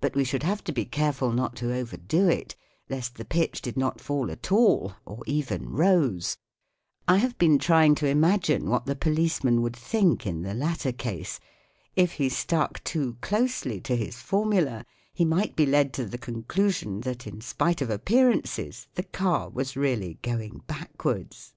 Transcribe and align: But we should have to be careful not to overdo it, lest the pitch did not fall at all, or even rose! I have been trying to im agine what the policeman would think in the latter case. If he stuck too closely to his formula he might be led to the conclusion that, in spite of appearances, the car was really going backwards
But 0.00 0.16
we 0.16 0.24
should 0.24 0.42
have 0.42 0.64
to 0.64 0.72
be 0.72 0.84
careful 0.84 1.30
not 1.30 1.54
to 1.58 1.72
overdo 1.72 2.28
it, 2.28 2.56
lest 2.88 3.14
the 3.18 3.24
pitch 3.24 3.62
did 3.62 3.76
not 3.76 4.00
fall 4.00 4.28
at 4.32 4.50
all, 4.50 4.94
or 5.06 5.22
even 5.28 5.68
rose! 5.70 6.36
I 7.06 7.18
have 7.18 7.38
been 7.38 7.56
trying 7.56 7.94
to 8.02 8.08
im 8.08 8.22
agine 8.22 8.64
what 8.64 8.86
the 8.86 8.96
policeman 8.96 9.62
would 9.62 9.76
think 9.76 10.26
in 10.26 10.42
the 10.42 10.54
latter 10.54 10.90
case. 10.90 11.38
If 11.94 12.14
he 12.14 12.28
stuck 12.28 12.82
too 12.82 13.16
closely 13.20 13.80
to 13.82 13.94
his 13.94 14.16
formula 14.16 14.84
he 15.14 15.24
might 15.24 15.54
be 15.54 15.66
led 15.66 15.92
to 15.92 16.04
the 16.04 16.18
conclusion 16.18 17.02
that, 17.02 17.28
in 17.28 17.40
spite 17.40 17.80
of 17.80 17.90
appearances, 17.90 18.88
the 18.94 19.04
car 19.04 19.48
was 19.50 19.76
really 19.76 20.18
going 20.22 20.64
backwards 20.66 21.54